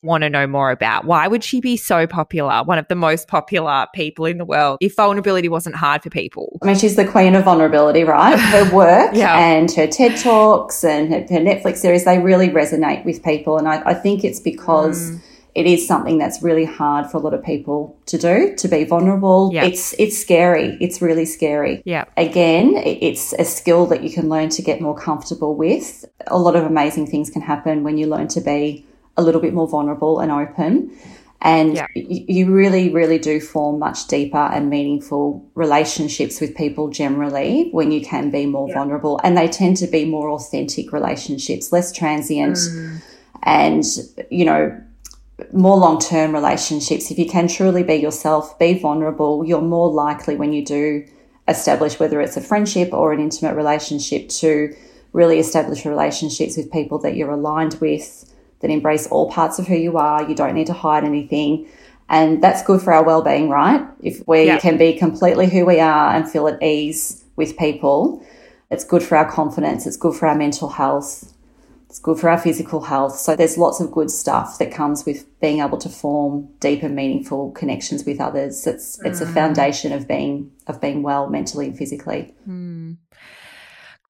[0.01, 1.05] want to know more about.
[1.05, 2.63] Why would she be so popular?
[2.63, 4.79] One of the most popular people in the world.
[4.81, 6.59] If vulnerability wasn't hard for people.
[6.63, 8.39] I mean, she's the queen of vulnerability, right?
[8.39, 9.37] Her work yeah.
[9.37, 13.59] and her TED Talks and her, her, Netflix series, they really resonate with people.
[13.59, 15.11] And I, I think it's because.
[15.11, 15.21] Mm
[15.55, 18.85] it is something that's really hard for a lot of people to do to be
[18.85, 19.51] vulnerable.
[19.67, 20.77] It's it's scary.
[20.81, 21.83] It's really scary.
[21.85, 22.05] Yeah.
[22.17, 26.05] Again it's a skill that you can learn to get more comfortable with.
[26.27, 29.53] A lot of amazing things can happen when you learn to be a little bit
[29.53, 30.97] more vulnerable and open.
[31.41, 37.91] And you really really do form much deeper and meaningful relationships with people generally when
[37.91, 39.21] you can be more vulnerable.
[39.25, 42.57] And they tend to be more authentic relationships less transient.
[42.57, 43.03] Mm.
[43.45, 43.85] and
[44.31, 44.77] you know
[45.53, 50.37] more long term relationships, if you can truly be yourself, be vulnerable, you're more likely
[50.37, 51.07] when you do
[51.47, 54.75] establish whether it's a friendship or an intimate relationship to
[55.13, 59.77] really establish relationships with people that you're aligned with, that embrace all parts of who
[59.77, 60.29] you are.
[60.29, 61.69] You don't need to hide anything.
[62.11, 63.87] And that's good for our well-being, right?
[64.03, 64.59] If we yeah.
[64.59, 68.25] can be completely who we are and feel at ease with people,
[68.71, 69.87] it's good for our confidence.
[69.87, 71.33] It's good for our mental health.
[71.99, 73.19] It's good for our physical health.
[73.19, 76.95] So there's lots of good stuff that comes with being able to form deep and
[76.95, 78.69] meaningful connections with others.
[78.69, 79.35] It's it's a mm.
[79.35, 82.37] foundation of being of being well mentally and physically.
[82.49, 82.99] Mm.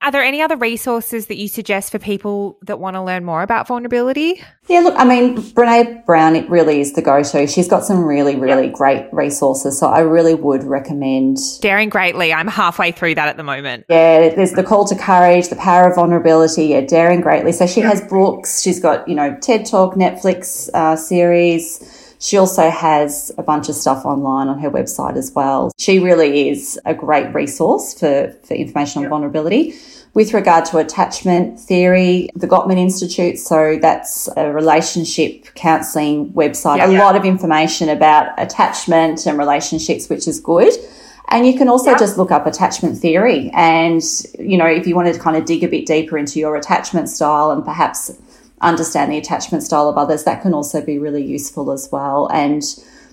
[0.01, 3.43] Are there any other resources that you suggest for people that want to learn more
[3.43, 4.41] about vulnerability?
[4.69, 7.47] Yeah, look, I mean, Brene Brown, it really is the go to.
[7.49, 8.75] She's got some really, really yep.
[8.75, 9.77] great resources.
[9.77, 11.39] So I really would recommend.
[11.61, 12.33] Daring Greatly.
[12.33, 13.87] I'm halfway through that at the moment.
[13.89, 16.67] Yeah, there's The Call to Courage, The Power of Vulnerability.
[16.67, 17.51] Yeah, Daring Greatly.
[17.51, 17.91] So she yep.
[17.91, 18.63] has books.
[18.63, 22.08] She's got, you know, TED Talk, Netflix uh, series.
[22.19, 25.71] She also has a bunch of stuff online on her website as well.
[25.79, 29.75] She really is a great resource for, for information on vulnerability.
[30.15, 36.99] With regard to attachment theory, the Gottman Institute, so that's a relationship counselling website, a
[36.99, 40.73] lot of information about attachment and relationships, which is good.
[41.29, 43.51] And you can also just look up attachment theory.
[43.53, 44.03] And,
[44.39, 47.11] you know, if you wanted to kind of dig a bit deeper into your attachment
[47.11, 48.11] style and perhaps
[48.61, 52.29] understand the attachment style of others, that can also be really useful as well.
[52.33, 52.63] And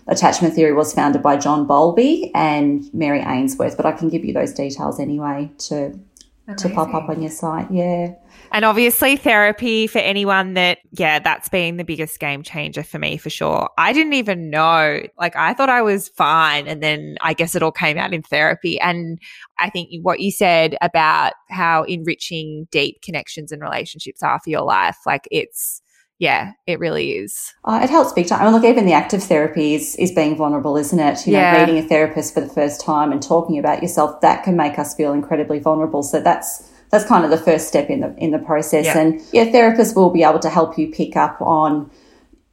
[0.08, 4.34] attachment theory was founded by John Bowlby and Mary Ainsworth, but I can give you
[4.34, 5.99] those details anyway to
[6.47, 6.69] Amazing.
[6.69, 7.71] to pop up on your site.
[7.71, 8.13] Yeah.
[8.51, 13.17] And obviously, therapy for anyone that, yeah, that's been the biggest game changer for me
[13.17, 13.69] for sure.
[13.79, 16.67] I didn't even know, like, I thought I was fine.
[16.67, 18.79] And then I guess it all came out in therapy.
[18.79, 19.19] And
[19.58, 24.62] I think what you said about how enriching deep connections and relationships are for your
[24.62, 25.81] life, like, it's,
[26.19, 27.54] yeah, it really is.
[27.65, 28.41] Uh, it helps big time.
[28.41, 31.28] I mean, look, even the active therapy is, is being vulnerable, isn't it?
[31.28, 31.54] You yeah.
[31.54, 34.80] know, meeting a therapist for the first time and talking about yourself, that can make
[34.80, 36.04] us feel incredibly vulnerable.
[36.04, 38.86] So that's that's kind of the first step in the in the process.
[38.86, 38.99] Yeah.
[38.99, 41.91] And yeah, therapists will be able to help you pick up on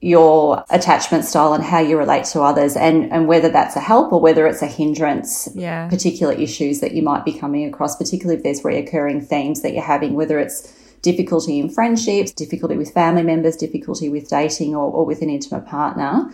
[0.02, 4.12] your attachment style and how you relate to others and, and whether that's a help
[4.12, 5.88] or whether it's a hindrance, yeah.
[5.88, 9.82] particular issues that you might be coming across, particularly if there's reoccurring themes that you're
[9.82, 15.04] having, whether it's difficulty in friendships, difficulty with family members, difficulty with dating or, or
[15.04, 16.30] with an intimate partner,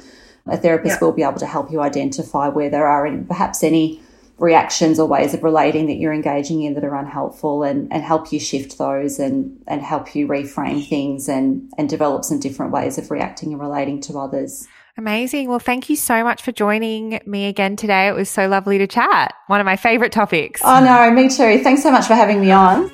[0.47, 4.01] a therapist will be able to help you identify where there are any, perhaps any
[4.39, 8.33] reactions or ways of relating that you're engaging in that are unhelpful and, and help
[8.33, 12.99] you shift those and, and help you reframe things and, and develop some different ways
[12.99, 14.69] of reacting and relating to others.
[14.97, 15.49] Amazing.
[15.49, 18.09] Well, thank you so much for joining me again today.
[18.09, 19.35] It was so lovely to chat.
[19.49, 20.61] One of my favorite topics.
[20.65, 21.63] Oh, no, me too.
[21.63, 22.91] Thanks so much for having me on.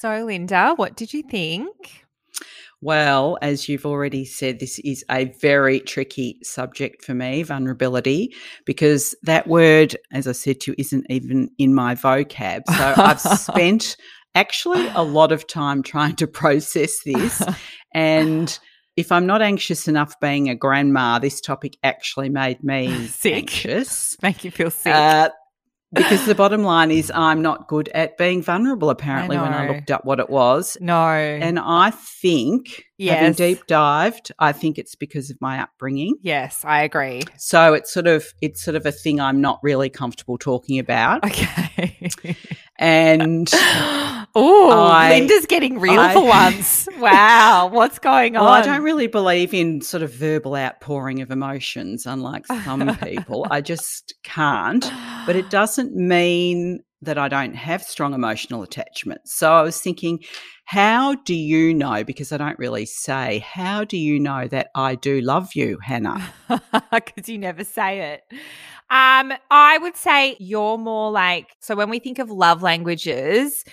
[0.00, 2.06] So, Linda, what did you think?
[2.80, 8.34] Well, as you've already said, this is a very tricky subject for me, vulnerability,
[8.64, 12.62] because that word, as I said to you, isn't even in my vocab.
[12.66, 13.98] So I've spent
[14.34, 17.42] actually a lot of time trying to process this.
[17.92, 18.58] And
[18.96, 23.34] if I'm not anxious enough being a grandma, this topic actually made me sick.
[23.34, 24.16] anxious.
[24.22, 24.94] Make you feel sick.
[24.94, 25.28] Uh,
[25.92, 29.68] because the bottom line is I'm not good at being vulnerable apparently I when I
[29.68, 30.76] looked up what it was.
[30.80, 30.96] No.
[30.96, 33.18] And I think yes.
[33.18, 36.16] having deep dived, I think it's because of my upbringing.
[36.22, 37.22] Yes, I agree.
[37.36, 41.24] So it's sort of it's sort of a thing I'm not really comfortable talking about.
[41.24, 42.10] Okay.
[42.80, 43.48] And
[44.34, 46.88] oh, Linda's getting real I, for once.
[47.00, 48.44] Wow, what's going on?
[48.44, 53.46] Well, I don't really believe in sort of verbal outpouring of emotions, unlike some people.
[53.50, 54.84] I just can't.
[55.24, 59.34] But it doesn't mean that I don't have strong emotional attachments.
[59.34, 60.20] So I was thinking,
[60.64, 62.04] how do you know?
[62.04, 66.32] Because I don't really say, how do you know that I do love you, Hannah?
[66.92, 68.22] Because you never say it.
[68.90, 73.64] Um, I would say you're more like, so when we think of love languages,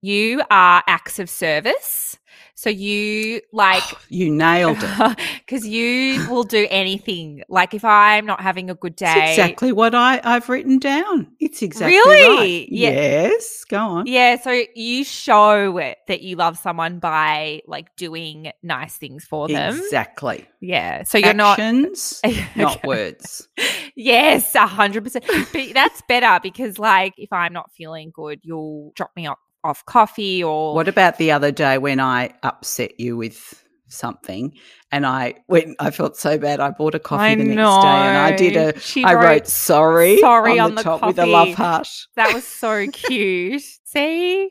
[0.00, 2.18] you are acts of service.
[2.58, 7.42] So you like you nailed it because you will do anything.
[7.48, 11.28] Like if I'm not having a good day, exactly what I I've written down.
[11.38, 12.68] It's exactly really right.
[12.70, 12.90] Yeah.
[12.90, 14.06] Yes, go on.
[14.06, 19.48] Yeah, so you show it that you love someone by like doing nice things for
[19.48, 19.76] them.
[19.78, 20.46] Exactly.
[20.60, 21.02] Yeah.
[21.02, 23.48] So you're not Actions, not not words.
[23.94, 25.26] yes, a hundred percent.
[25.52, 29.84] But that's better because like if I'm not feeling good, you'll drop me off off
[29.86, 34.52] coffee or What about the other day when I upset you with something
[34.90, 37.82] and I went I felt so bad I bought a coffee I the next know.
[37.82, 40.82] day and I did a she I wrote, wrote sorry, sorry on, on the, the,
[40.82, 41.10] top coffee.
[41.10, 41.88] with a love heart.
[42.16, 43.62] That was so cute.
[43.84, 44.50] See?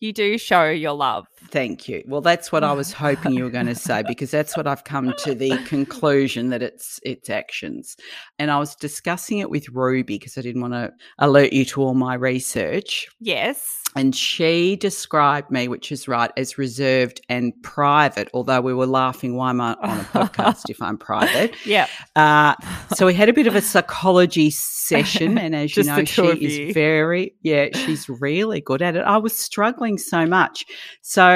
[0.00, 1.26] You do show your love.
[1.50, 2.02] Thank you.
[2.06, 4.84] Well, that's what I was hoping you were going to say because that's what I've
[4.84, 7.96] come to the conclusion that it's it's actions.
[8.38, 11.82] And I was discussing it with Ruby because I didn't want to alert you to
[11.82, 13.08] all my research.
[13.20, 13.82] Yes.
[13.94, 18.30] And she described me, which is right, as reserved and private.
[18.32, 21.54] Although we were laughing, why am I on a podcast if I'm private?
[21.64, 21.86] Yeah.
[22.16, 22.54] Uh,
[22.94, 26.74] so we had a bit of a psychology session, and as you know, she is
[26.74, 29.00] very, yeah, she's really good at it.
[29.00, 30.66] I was struggling so much,
[31.00, 31.31] so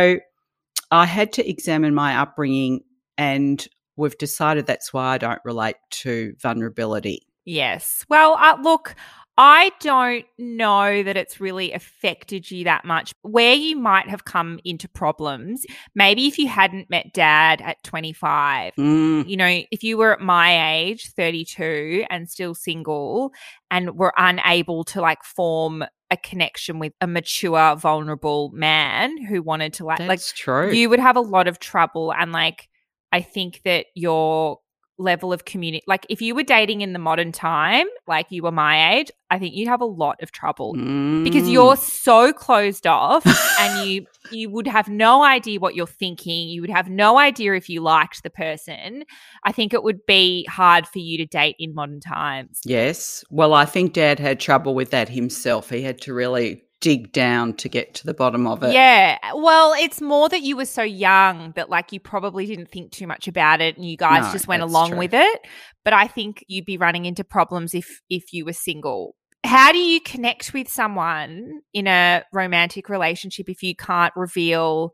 [0.91, 2.81] I had to examine my upbringing,
[3.19, 7.27] and we've decided that's why I don't relate to vulnerability.
[7.45, 8.05] Yes.
[8.09, 8.95] Well, uh, look,
[9.39, 13.13] I don't know that it's really affected you that much.
[13.23, 18.73] Where you might have come into problems, maybe if you hadn't met dad at 25,
[18.79, 23.33] Mm, you know, if you were at my age, 32, and still single
[23.71, 29.73] and were unable to like form a connection with a mature, vulnerable man who wanted
[29.75, 30.73] to like, that's like, true.
[30.73, 32.13] you would have a lot of trouble.
[32.13, 32.69] And like,
[33.13, 34.59] I think that your
[34.99, 38.51] level of community, like, if you were dating in the modern time, like you were
[38.53, 41.53] my age, I think you'd have a lot of trouble because Mm.
[41.53, 43.27] you're so closed off
[43.61, 47.55] and you you would have no idea what you're thinking you would have no idea
[47.55, 49.05] if you liked the person
[49.45, 53.25] i think it would be hard for you to date in modern times Yes.
[53.31, 55.71] Well, I think Dad had trouble with that himself.
[55.71, 58.73] He had to really dig down to get to the bottom of it.
[58.73, 62.93] yeah well it's more that you were so young that like you probably didn't think
[62.93, 64.99] too much about it and you guys No, just went along true.
[64.99, 65.41] with it
[65.85, 69.79] but i think you'd be running into problems if if you were single how do
[69.79, 74.93] you connect with someone in a romantic relationship if you can't reveal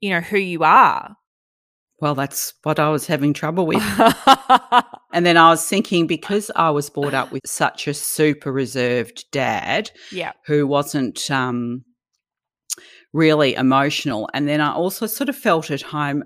[0.00, 1.16] you know who you are
[2.00, 3.82] Well, that's what I was having trouble with.
[5.12, 9.24] And then I was thinking because I was brought up with such a super reserved
[9.32, 10.32] dad yeah.
[10.46, 11.84] who wasn't um,
[13.12, 14.28] really emotional.
[14.34, 16.24] And then I also sort of felt at home,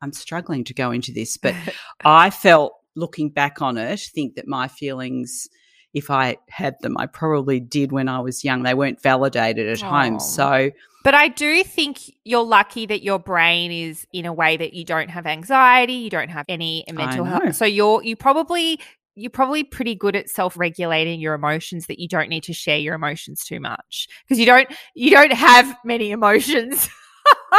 [0.00, 1.54] I'm struggling to go into this, but
[2.04, 5.48] I felt looking back on it, think that my feelings,
[5.92, 8.62] if I had them, I probably did when I was young.
[8.62, 10.20] They weren't validated at home.
[10.20, 10.70] So,
[11.02, 14.84] But I do think you're lucky that your brain is in a way that you
[14.84, 17.56] don't have anxiety, you don't have any mental health.
[17.56, 18.80] So you're you probably
[19.14, 22.94] you're probably pretty good at self-regulating your emotions that you don't need to share your
[22.94, 26.88] emotions too much because you don't you don't have many emotions.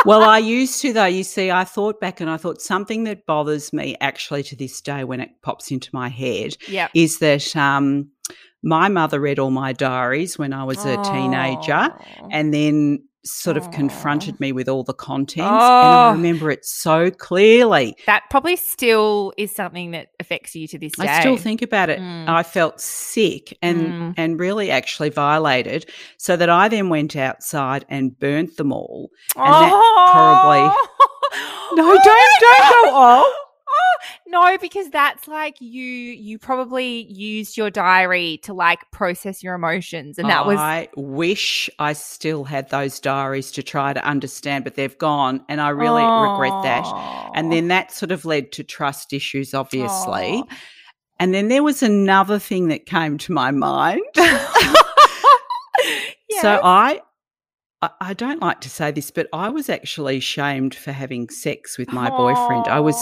[0.06, 1.06] well, I used to, though.
[1.06, 4.82] You see, I thought back and I thought something that bothers me actually to this
[4.82, 6.88] day when it pops into my head yeah.
[6.94, 8.10] is that um,
[8.64, 11.90] my mother read all my diaries when I was a teenager
[12.32, 13.72] and then sort of Aw.
[13.72, 15.38] confronted me with all the contents.
[15.48, 16.12] And I Oh.
[16.14, 17.96] remember it so clearly.
[18.08, 21.08] that probably still is something that affects you to this day.
[21.08, 22.00] I still think about it.
[22.00, 22.28] Mm.
[22.28, 24.14] I felt sick and Mm.
[24.18, 25.86] and really actually violated,
[26.18, 29.10] so that I then went outside and burnt them all.
[29.36, 30.78] and that probably-
[31.74, 32.92] No, don't don't go.
[32.94, 33.41] Oh,
[34.28, 40.18] No, because that's like you you probably used your diary to like process your emotions
[40.18, 44.76] and that was I wish I still had those diaries to try to understand, but
[44.76, 47.32] they've gone, and I really regret that.
[47.36, 50.44] And then that sort of led to trust issues, obviously.
[51.20, 54.02] And then there was another thing that came to my mind.
[56.42, 56.62] So Yes.
[56.64, 57.02] I, I,
[58.00, 61.92] I don't like to say this, but I was actually shamed for having sex with
[61.92, 62.68] my boyfriend.
[62.68, 62.96] I was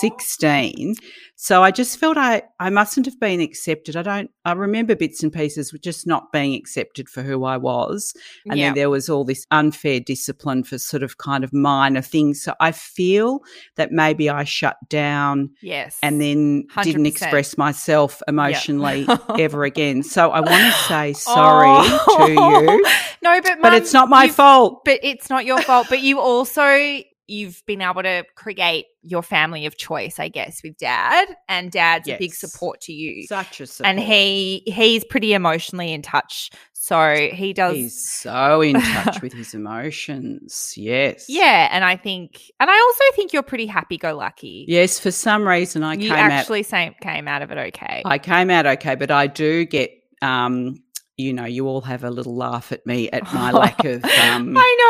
[0.00, 0.96] 16.
[1.36, 3.96] So I just felt I, I mustn't have been accepted.
[3.96, 7.56] I don't, I remember bits and pieces with just not being accepted for who I
[7.56, 8.14] was.
[8.46, 8.66] And Yeah.
[8.68, 12.40] then there was all this unfair discipline for sort of kind of minor things.
[12.42, 13.40] So I feel
[13.74, 15.98] that maybe I shut down yes.
[16.02, 19.16] and then did not express myself emotionally Yeah.
[19.38, 20.02] ever again.
[20.04, 21.12] So I want to say oh.
[21.14, 22.26] sorry Oh.
[22.26, 22.86] to you,
[23.22, 24.84] No, but but it's not my fault.
[24.84, 25.88] But it's not your fault.
[25.90, 30.76] But you also you've been able to create your family of choice, I guess, with
[30.76, 31.28] dad.
[31.48, 33.26] And dad's a big support to you.
[33.26, 33.88] Such a support.
[33.90, 36.50] and he he's pretty emotionally in touch.
[36.72, 40.74] So he does He's so in touch with his emotions.
[40.76, 41.26] Yes.
[41.28, 44.66] Yeah, and I think and I also think you're pretty happy go lucky.
[44.68, 48.02] Yes, for some reason I you came actually say, came out of it okay.
[48.04, 50.80] I came out okay, but I do get um
[51.16, 54.54] you know, you all have a little laugh at me at my lack of um
[54.56, 54.83] I know.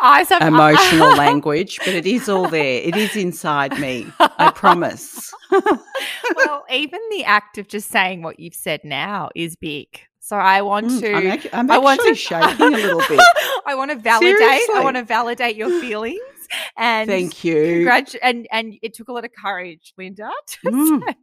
[0.00, 2.82] I some emotional language, but it is all there.
[2.82, 4.06] It is inside me.
[4.20, 5.32] I promise.
[5.50, 9.86] well, even the act of just saying what you've said now is big.
[10.20, 11.12] So I want Mm, to.
[11.14, 13.20] I'm, ac- I'm I want to shaking a little bit.
[13.66, 14.40] I want to validate.
[14.74, 16.18] I want to validate your feelings.
[16.76, 17.54] And Thank you.
[17.86, 20.30] Congrat- and and it took a lot of courage, Linda.
[20.48, 21.00] To Mm.
[21.06, 21.14] say.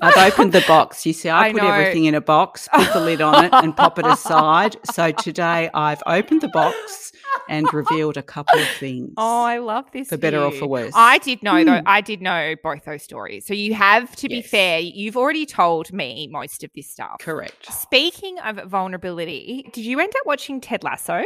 [0.00, 1.04] I've opened the box.
[1.06, 1.70] You see, I, I put know.
[1.70, 4.76] everything in a box, put the lid on it, and pop it aside.
[4.92, 7.12] So today I've opened the box
[7.48, 9.14] and revealed a couple of things.
[9.16, 10.08] Oh, I love this.
[10.08, 10.92] For better or for worse.
[10.94, 11.78] I did know though.
[11.78, 11.86] Hmm.
[11.86, 13.46] I did know both those stories.
[13.46, 14.80] So you have to be fair.
[14.80, 17.16] You've already told me most of this stuff.
[17.20, 17.72] Correct.
[17.72, 21.22] Speaking of vulnerability, did you end up watching Ted Lasso?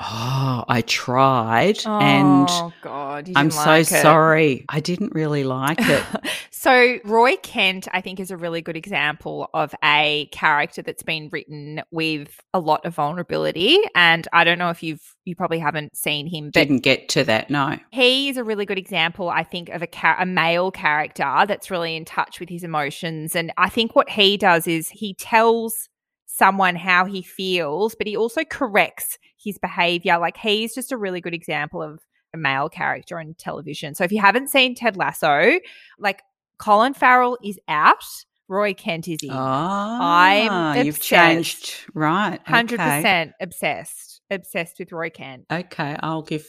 [0.00, 4.64] Oh, I tried and oh God, you I'm so like sorry.
[4.68, 6.02] I didn't really like it.
[6.50, 11.28] so Roy Kent, I think, is a really good example of a character that's been
[11.30, 13.78] written with a lot of vulnerability.
[13.94, 17.24] And I don't know if you've you probably haven't seen him, but Didn't get to
[17.24, 17.78] that, no.
[17.92, 21.70] he is a really good example, I think, of a, char- a male character that's
[21.70, 23.36] really in touch with his emotions.
[23.36, 25.88] And I think what he does is he tells
[26.26, 30.18] someone how he feels, but he also corrects his behavior.
[30.18, 32.00] Like he's just a really good example of
[32.32, 33.94] a male character on television.
[33.94, 35.60] So if you haven't seen Ted Lasso,
[35.98, 36.22] like
[36.58, 38.04] Colin Farrell is out,
[38.48, 39.30] Roy Kent is in.
[39.32, 41.74] Ah, you've changed.
[41.94, 42.40] Right.
[42.46, 42.96] Hundred okay.
[42.96, 45.46] percent obsessed, obsessed with Roy Kent.
[45.50, 46.46] Okay, I'll give,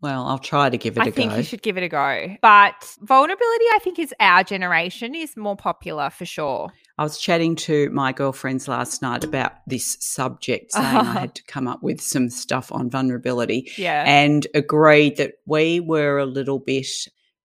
[0.00, 2.36] well, I'll try to give it I a think you should give it a go.
[2.40, 6.70] But vulnerability, I think, is our generation is more popular for sure.
[6.96, 11.42] I was chatting to my girlfriends last night about this subject, saying I had to
[11.44, 14.04] come up with some stuff on vulnerability Yeah.
[14.06, 16.86] and agreed that we were a little bit,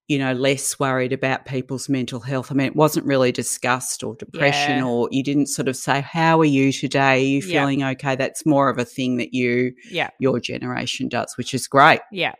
[0.08, 2.52] you know, less worried about people's mental health.
[2.52, 4.86] I mean, it wasn't really discussed or depression, Yeah.
[4.86, 7.00] or you didn't sort of say, How are you today?
[7.02, 7.62] Are you Yeah.
[7.62, 8.16] feeling okay?
[8.16, 10.10] That's more of a thing that you, yeah.
[10.20, 12.02] your generation does, which is great.
[12.12, 12.34] Yeah.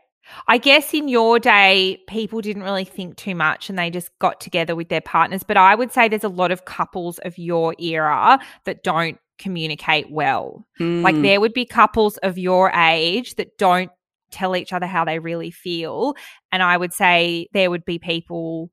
[0.48, 4.40] I guess in your day, people didn't really think too much and they just got
[4.40, 5.44] together with their partners.
[5.44, 10.12] But I would say there's a lot of couples of your era that don't communicate
[10.12, 10.66] well.
[10.80, 13.92] Like Mm, there would be couples of your age that don't
[14.32, 16.16] tell each other how they really feel.
[16.52, 18.70] And I would say there would be people,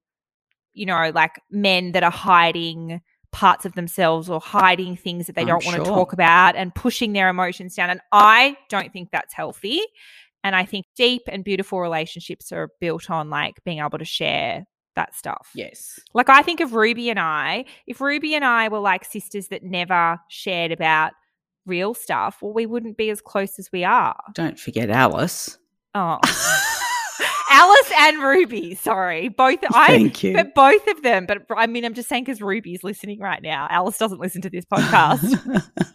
[0.74, 3.00] you know, like men that are hiding
[3.32, 6.74] parts of themselves or hiding things that they I'm don't want to talk about and
[6.74, 7.90] pushing their emotions down.
[7.90, 9.82] And I don't think that's healthy.
[10.46, 14.64] And I think deep and beautiful relationships are built on like being able to share
[14.94, 15.50] that stuff.
[15.56, 15.98] yes.
[16.14, 19.64] Like I think of Ruby and I, if Ruby and I were like sisters that
[19.64, 21.14] never shared about
[21.66, 24.16] real stuff, well, we wouldn't be as close as we are.
[24.34, 25.58] Don't forget Alice.
[25.96, 26.20] Oh.
[27.50, 29.28] Alice and Ruby, sorry.
[29.28, 30.32] Both I Thank you.
[30.34, 33.66] but both of them, but I mean I'm just saying because Ruby's listening right now.
[33.70, 35.22] Alice doesn't listen to this podcast.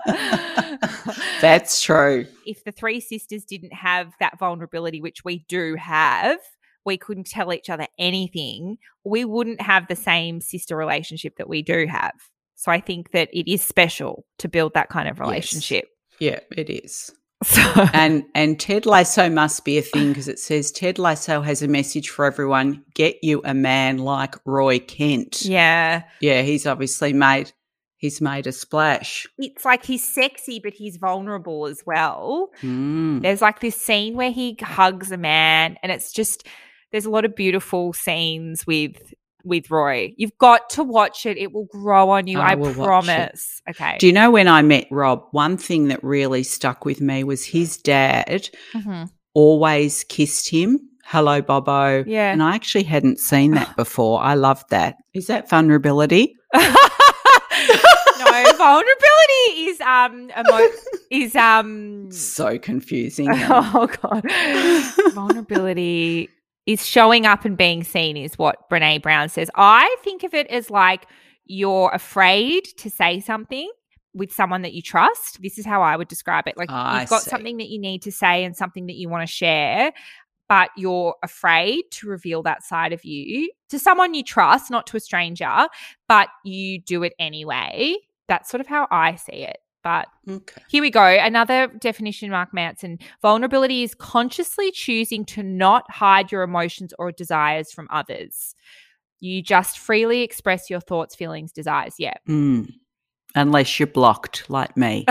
[1.42, 2.26] That's true.
[2.46, 6.38] if the three sisters didn't have that vulnerability, which we do have,
[6.86, 11.62] we couldn't tell each other anything, we wouldn't have the same sister relationship that we
[11.62, 12.14] do have.
[12.56, 15.26] So I think that it is special to build that kind of Yes.
[15.28, 15.86] relationship.
[16.20, 17.12] Yeah, it is.
[17.44, 17.60] So
[17.94, 21.68] And and Ted Lasso must be a thing because it says Ted Lasso has a
[21.68, 22.84] message for everyone.
[22.94, 25.42] Get you a man like Roy Kent.
[25.44, 27.52] yeah, Yeah, he's obviously made
[28.02, 29.26] he's made a splash.
[29.38, 32.50] it's like he's sexy, but he's vulnerable as well.
[32.62, 33.22] Mm.
[33.22, 36.46] There's like this scene where he hugs a man, and it's just
[36.92, 40.14] there's a lot of beautiful scenes with with Roy.
[40.18, 42.40] You've got to watch it; it will grow on you.
[42.40, 42.84] I I, will watch it.
[42.84, 43.62] promise.
[43.70, 43.98] Okay.
[44.00, 47.46] Do you know when I met Rob, one thing that really stuck with me was
[47.46, 49.10] his dad Mhm.
[49.34, 50.80] always kissed him.
[51.06, 52.04] Hello, Bobo.
[52.06, 52.32] Yeah.
[52.32, 54.22] And I actually hadn't seen that before.
[54.22, 54.98] I loved that.
[55.14, 56.36] Is that vulnerability?
[58.26, 60.70] no, vulnerability is um emo-
[61.12, 63.28] is um So confusing.
[63.32, 64.24] oh god.
[65.14, 66.30] vulnerability
[66.66, 69.50] is showing up and being seen is what Brene Brown says.
[69.56, 71.06] I think of it as like
[71.46, 73.70] you're afraid to say something
[74.14, 75.42] with someone that you trust.
[75.42, 76.58] This is how I would describe it.
[76.58, 79.28] Like I you've got something that you need to say and something that you want
[79.28, 79.92] to share,
[80.48, 84.98] but you're afraid to reveal that side of you to someone you trust, not to
[84.98, 85.68] a stranger,
[86.08, 87.96] but you do it anyway.
[88.32, 89.58] That's sort of how I see it.
[89.84, 90.62] But okay.
[90.70, 91.04] here we go.
[91.04, 92.98] Another definition, Mark Manson.
[93.22, 98.56] Vulnerability is consciously choosing to not hide your emotions or desires from others.
[99.20, 101.96] You just freely express your thoughts, feelings, desires.
[101.98, 102.14] Yeah.
[102.30, 102.72] Mm.
[103.36, 105.04] Unless you're blocked like me.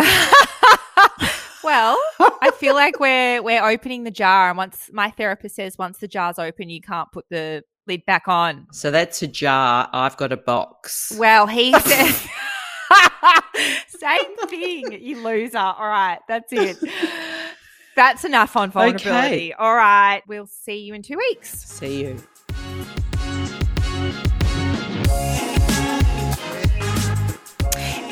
[1.62, 5.99] well, I feel like we're we're opening the jar, and once my therapist says once
[5.99, 8.66] the jar's open, you can't put the lid back on.
[8.73, 9.91] So that's a jar.
[9.93, 11.12] I've got a box.
[11.18, 12.27] Well, he says
[14.01, 15.59] same thing, you loser.
[15.59, 16.78] All right, that's it.
[17.96, 19.53] That's enough on vulnerability.
[19.53, 21.51] All right, we'll see you in two weeks.
[21.51, 22.16] See you.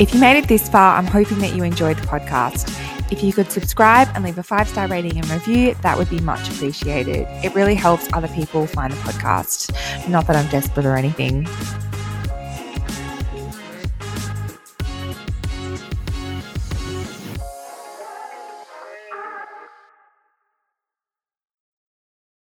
[0.00, 2.72] If you made it this far, I'm hoping that you enjoyed the podcast.
[3.10, 6.20] If you could subscribe and leave a five star rating and review, that would be
[6.20, 7.26] much appreciated.
[7.42, 10.08] It really helps other people find the podcast.
[10.08, 11.48] Not that I'm desperate or anything.